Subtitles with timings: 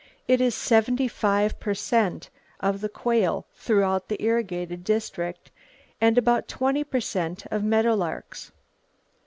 [0.27, 5.51] It is seventy five per cent of the quail throughout the irrigated district,
[6.01, 8.51] and about twenty per cent of meadow larks.